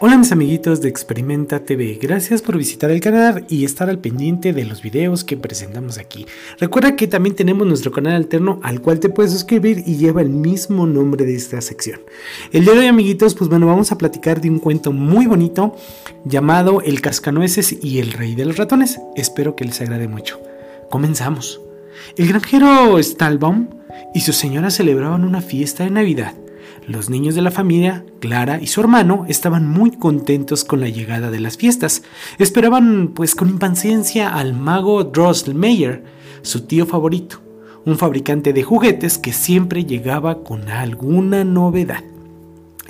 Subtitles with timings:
[0.00, 4.52] Hola mis amiguitos de Experimenta TV, gracias por visitar el canal y estar al pendiente
[4.52, 6.26] de los videos que presentamos aquí.
[6.58, 10.30] Recuerda que también tenemos nuestro canal alterno al cual te puedes suscribir y lleva el
[10.30, 12.00] mismo nombre de esta sección.
[12.52, 15.76] El día de hoy amiguitos, pues bueno, vamos a platicar de un cuento muy bonito
[16.24, 18.98] llamado El Cascanueces y el Rey de los Ratones.
[19.14, 20.40] Espero que les agrade mucho.
[20.90, 21.60] Comenzamos.
[22.16, 23.68] El granjero Stalbaum
[24.12, 26.34] y su señora celebraban una fiesta de Navidad.
[26.86, 31.30] Los niños de la familia, Clara y su hermano, estaban muy contentos con la llegada
[31.30, 32.02] de las fiestas.
[32.38, 36.04] Esperaban, pues, con impaciencia al mago Drosselmeyer,
[36.42, 37.40] su tío favorito,
[37.86, 42.04] un fabricante de juguetes que siempre llegaba con alguna novedad.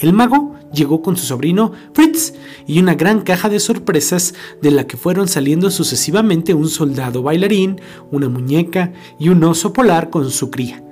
[0.01, 2.35] El mago llegó con su sobrino Fritz
[2.67, 7.81] y una gran caja de sorpresas de la que fueron saliendo sucesivamente un soldado bailarín,
[8.11, 10.83] una muñeca y un oso polar con su cría.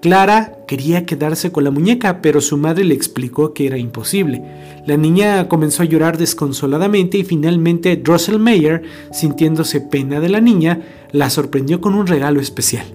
[0.00, 4.42] Clara quería quedarse con la muñeca, pero su madre le explicó que era imposible.
[4.86, 10.80] La niña comenzó a llorar desconsoladamente y finalmente Drosselmeyer, sintiéndose pena de la niña,
[11.12, 12.86] la sorprendió con un regalo especial,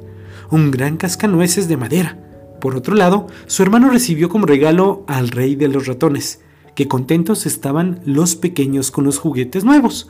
[0.50, 2.18] un gran cascanueces de madera.
[2.60, 6.42] Por otro lado, su hermano recibió como regalo al rey de los ratones,
[6.74, 10.10] que contentos estaban los pequeños con los juguetes nuevos.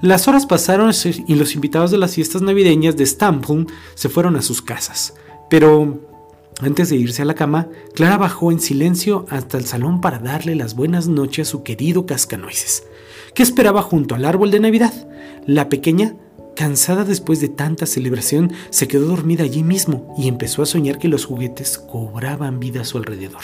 [0.00, 0.92] Las horas pasaron
[1.26, 5.14] y los invitados de las fiestas navideñas de Stamford se fueron a sus casas.
[5.50, 6.00] Pero
[6.60, 10.54] antes de irse a la cama, Clara bajó en silencio hasta el salón para darle
[10.54, 12.84] las buenas noches a su querido cascanueces,
[13.34, 14.92] que esperaba junto al árbol de Navidad.
[15.46, 16.16] La pequeña,
[16.54, 21.08] cansada después de tanta celebración, se quedó dormida allí mismo y empezó a soñar que
[21.08, 23.42] los juguetes cobraban vida a su alrededor.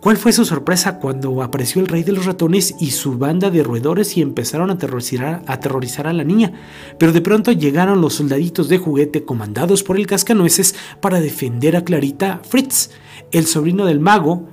[0.00, 3.62] ¿Cuál fue su sorpresa cuando apareció el rey de los ratones y su banda de
[3.62, 6.54] roedores y empezaron a aterrorizar, a aterrorizar, a la niña?
[6.98, 11.84] Pero de pronto llegaron los soldaditos de juguete comandados por el cascanueces para defender a
[11.84, 12.92] Clarita Fritz.
[13.30, 14.48] El sobrino del mago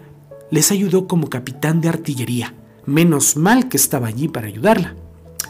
[0.51, 2.53] les ayudó como capitán de artillería.
[2.85, 4.95] Menos mal que estaba allí para ayudarla.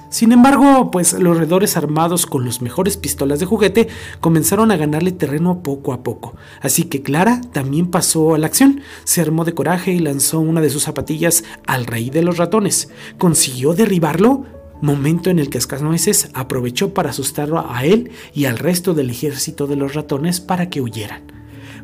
[0.10, 3.88] Sin embargo, pues los roedores armados con los mejores pistolas de juguete
[4.22, 6.36] comenzaron a ganarle terreno poco a poco.
[6.62, 10.62] Así que Clara también pasó a la acción, se armó de coraje y lanzó una
[10.62, 12.90] de sus zapatillas al rey de los ratones.
[13.18, 14.46] ¿Consiguió derribarlo?
[14.82, 19.66] Momento en el que Cascanueces aprovechó para asustarlo a él y al resto del ejército
[19.66, 21.24] de los ratones para que huyeran.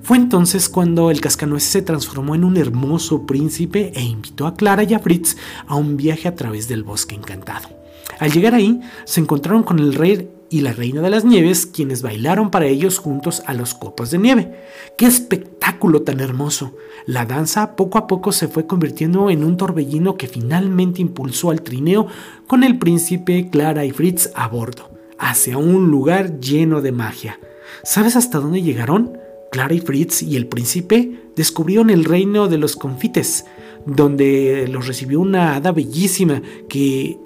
[0.03, 4.83] Fue entonces cuando el cascanueces se transformó en un hermoso príncipe e invitó a Clara
[4.83, 7.82] y a Fritz a un viaje a través del bosque encantado.
[8.19, 12.03] Al llegar ahí, se encontraron con el rey y la reina de las nieves, quienes
[12.03, 14.53] bailaron para ellos juntos a los copos de nieve.
[14.97, 16.75] ¡Qué espectáculo tan hermoso!
[17.07, 21.63] La danza poco a poco se fue convirtiendo en un torbellino que finalmente impulsó al
[21.63, 22.05] trineo
[22.45, 27.39] con el príncipe, Clara y Fritz a bordo, hacia un lugar lleno de magia.
[27.83, 29.17] ¿Sabes hasta dónde llegaron?
[29.51, 33.45] Clara y Fritz y el príncipe descubrieron el reino de los confites,
[33.87, 37.17] donde los recibió una hada bellísima que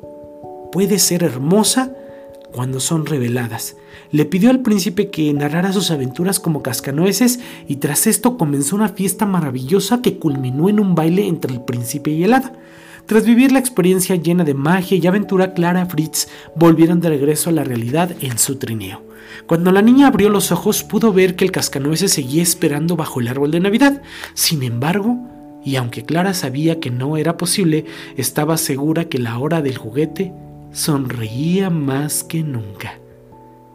[0.78, 1.92] puede ser hermosa
[2.52, 3.78] cuando son reveladas.
[4.12, 8.90] Le pidió al príncipe que narrara sus aventuras como cascanueces y tras esto comenzó una
[8.90, 12.54] fiesta maravillosa que culminó en un baile entre el príncipe y el hada.
[13.08, 17.54] Tras vivir la experiencia llena de magia y aventura, Clara Fritz volvieron de regreso a
[17.54, 19.02] la realidad en su trineo.
[19.48, 23.30] Cuando la niña abrió los ojos pudo ver que el cascanueces seguía esperando bajo el
[23.30, 24.04] árbol de Navidad.
[24.36, 25.18] Sin embargo,
[25.66, 30.34] y aunque Clara sabía que no era posible, estaba segura que la hora del juguete
[30.72, 33.00] sonreía más que nunca.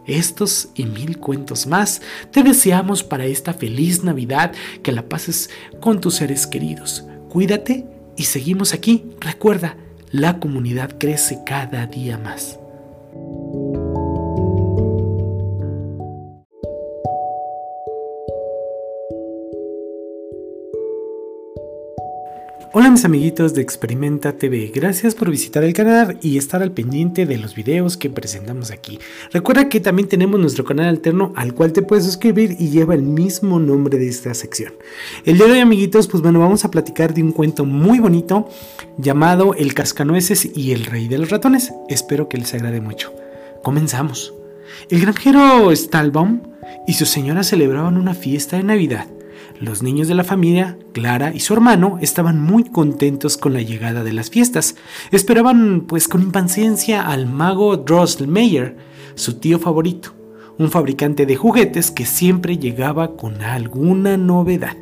[0.07, 6.01] Estos y mil cuentos más te deseamos para esta feliz Navidad, que la pases con
[6.01, 7.05] tus seres queridos.
[7.29, 7.87] Cuídate
[8.17, 9.05] y seguimos aquí.
[9.21, 9.77] Recuerda,
[10.11, 12.59] la comunidad crece cada día más.
[22.75, 27.27] Hola mis amiguitos de Experimenta TV, gracias por visitar el canal y estar al pendiente
[27.27, 28.99] de los videos que presentamos aquí.
[29.31, 33.03] Recuerda que también tenemos nuestro canal alterno al cual te puedes suscribir y lleva el
[33.03, 34.73] mismo nombre de esta sección.
[35.27, 38.49] El día de hoy amiguitos, pues bueno, vamos a platicar de un cuento muy bonito
[38.97, 41.75] llamado El Cascanueces y el Rey de los Ratones.
[41.91, 43.13] Espero que les agrade mucho.
[43.63, 44.33] Comenzamos.
[44.89, 46.41] El granjero Stalbaum
[46.87, 49.09] y su señora celebraban una fiesta de Navidad.
[49.61, 54.03] Los niños de la familia, Clara y su hermano, estaban muy contentos con la llegada
[54.03, 54.77] de las fiestas.
[55.11, 58.77] Esperaban, pues, con impaciencia al mago Drosselmeyer,
[59.15, 60.15] su tío favorito,
[60.59, 64.77] un fabricante de juguetes que siempre llegaba con alguna novedad.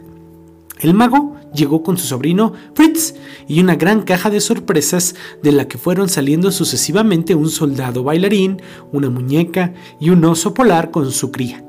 [0.80, 3.14] El mago llegó con su sobrino Fritz
[3.46, 8.62] y una gran caja de sorpresas de la que fueron saliendo sucesivamente un soldado bailarín,
[8.92, 11.64] una muñeca y un oso polar con su cría.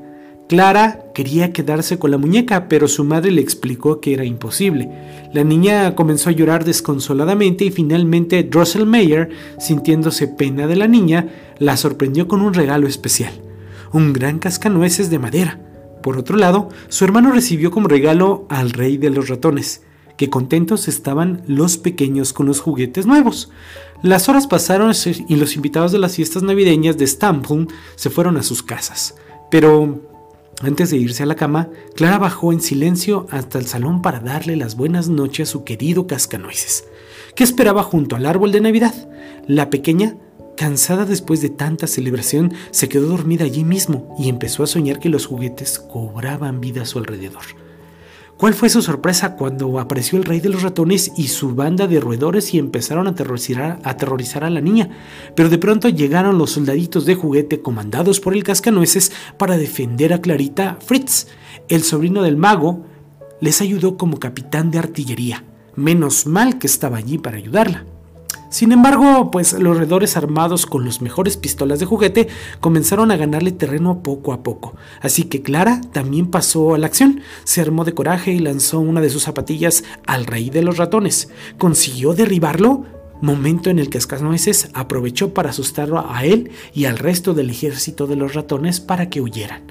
[0.52, 4.86] Clara quería quedarse con la muñeca, pero su madre le explicó que era imposible.
[5.32, 11.78] La niña comenzó a llorar desconsoladamente y finalmente Drosselmeyer, sintiéndose pena de la niña, la
[11.78, 13.32] sorprendió con un regalo especial,
[13.94, 15.58] un gran cascanueces de madera.
[16.02, 19.80] Por otro lado, su hermano recibió como regalo al rey de los ratones,
[20.18, 23.48] que contentos estaban los pequeños con los juguetes nuevos.
[24.02, 24.92] Las horas pasaron
[25.28, 29.14] y los invitados de las fiestas navideñas de Stamford se fueron a sus casas.
[29.50, 30.11] Pero
[30.62, 34.56] antes de irse a la cama, Clara bajó en silencio hasta el salón para darle
[34.56, 36.84] las buenas noches a su querido cascanueces,
[37.34, 38.94] que esperaba junto al árbol de Navidad.
[39.48, 40.16] La pequeña,
[40.56, 45.08] cansada después de tanta celebración, se quedó dormida allí mismo y empezó a soñar que
[45.08, 47.42] los juguetes cobraban vida a su alrededor.
[48.36, 52.00] ¿Cuál fue su sorpresa cuando apareció el rey de los ratones y su banda de
[52.00, 54.90] roedores y empezaron a aterrorizar, a aterrorizar a la niña?
[55.36, 60.20] Pero de pronto llegaron los soldaditos de juguete comandados por el cascanueces para defender a
[60.20, 61.28] Clarita Fritz.
[61.68, 62.84] El sobrino del mago
[63.40, 65.44] les ayudó como capitán de artillería.
[65.76, 67.86] Menos mal que estaba allí para ayudarla.
[68.52, 72.28] Sin embargo, pues los redores armados con los mejores pistolas de juguete
[72.60, 74.76] comenzaron a ganarle terreno poco a poco.
[75.00, 79.00] Así que Clara también pasó a la acción, se armó de coraje y lanzó una
[79.00, 81.30] de sus zapatillas al rey de los ratones.
[81.56, 82.84] ¿Consiguió derribarlo?
[83.22, 88.06] Momento en el que Cascanueces aprovechó para asustarlo a él y al resto del ejército
[88.06, 89.62] de los ratones para que huyeran.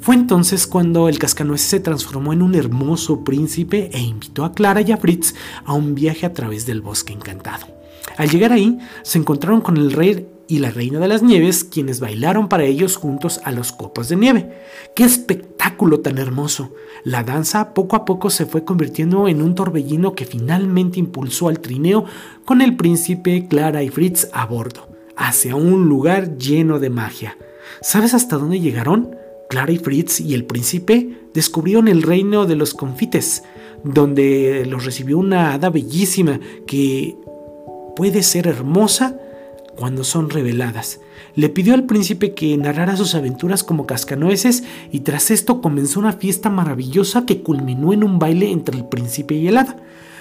[0.00, 4.80] Fue entonces cuando el cascanueces se transformó en un hermoso príncipe e invitó a Clara
[4.80, 7.76] y a Fritz a un viaje a través del bosque encantado.
[8.16, 12.00] Al llegar ahí, se encontraron con el rey y la reina de las nieves, quienes
[12.00, 14.52] bailaron para ellos juntos a los copos de nieve.
[14.94, 16.72] ¡Qué espectáculo tan hermoso!
[17.04, 21.60] La danza poco a poco se fue convirtiendo en un torbellino que finalmente impulsó al
[21.60, 22.04] trineo
[22.44, 27.36] con el príncipe, Clara y Fritz a bordo, hacia un lugar lleno de magia.
[27.80, 29.16] ¿Sabes hasta dónde llegaron?
[29.50, 33.42] Clara y Fritz y el príncipe descubrieron el reino de los confites,
[33.84, 37.16] donde los recibió una hada bellísima que
[37.96, 39.16] puede ser hermosa
[39.74, 41.00] cuando son reveladas.
[41.34, 46.12] Le pidió al príncipe que narrara sus aventuras como cascanueces y tras esto comenzó una
[46.12, 49.76] fiesta maravillosa que culminó en un baile entre el príncipe y el hada.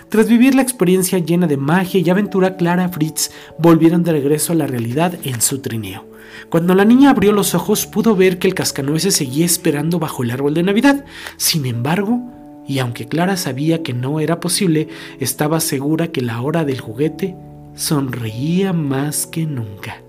[0.10, 4.56] Tras vivir la experiencia llena de magia y aventura, Clara Fritz volvieron de regreso a
[4.56, 6.06] la realidad en su trineo.
[6.50, 10.32] Cuando la niña abrió los ojos pudo ver que el cascanueces seguía esperando bajo el
[10.32, 11.06] árbol de Navidad.
[11.38, 12.22] Sin embargo,
[12.68, 14.90] y aunque Clara sabía que no era posible,
[15.20, 17.36] estaba segura que la hora del juguete
[17.76, 20.02] sonreía más que nunca.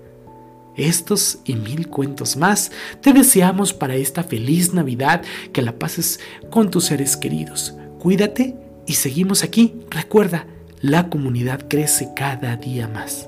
[0.75, 2.71] Estos y mil cuentos más
[3.01, 6.19] te deseamos para esta feliz Navidad, que la pases
[6.49, 7.75] con tus seres queridos.
[7.99, 8.55] Cuídate
[8.85, 9.75] y seguimos aquí.
[9.89, 10.45] Recuerda,
[10.81, 13.27] la comunidad crece cada día más.